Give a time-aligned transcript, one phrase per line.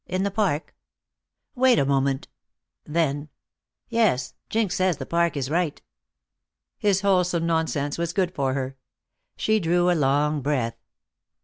[0.07, 0.73] "In the park?"
[1.53, 2.27] "Wait a moment."
[2.85, 3.29] Then:
[3.87, 5.79] "Yes, Jinx says the park is right."
[6.79, 8.77] His wholesome nonsense was good for her.
[9.37, 10.75] She drew a long breath.